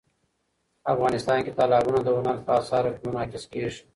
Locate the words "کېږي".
3.53-3.81